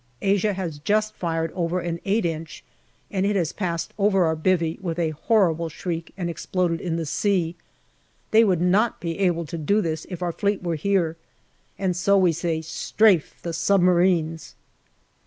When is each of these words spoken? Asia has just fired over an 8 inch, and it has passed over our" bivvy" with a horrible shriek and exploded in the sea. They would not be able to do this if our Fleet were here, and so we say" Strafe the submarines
Asia 0.23 0.53
has 0.53 0.79
just 0.79 1.13
fired 1.13 1.51
over 1.53 1.79
an 1.79 1.99
8 2.05 2.25
inch, 2.25 2.63
and 3.11 3.23
it 3.23 3.35
has 3.35 3.53
passed 3.53 3.93
over 3.99 4.25
our" 4.25 4.35
bivvy" 4.35 4.81
with 4.81 4.97
a 4.97 5.11
horrible 5.11 5.69
shriek 5.69 6.11
and 6.17 6.27
exploded 6.27 6.81
in 6.81 6.95
the 6.95 7.05
sea. 7.05 7.55
They 8.31 8.43
would 8.43 8.61
not 8.61 8.99
be 8.99 9.19
able 9.19 9.45
to 9.45 9.59
do 9.59 9.79
this 9.79 10.07
if 10.09 10.23
our 10.23 10.31
Fleet 10.33 10.63
were 10.63 10.73
here, 10.73 11.17
and 11.77 11.95
so 11.95 12.17
we 12.17 12.31
say" 12.31 12.63
Strafe 12.63 13.39
the 13.43 13.53
submarines 13.53 14.55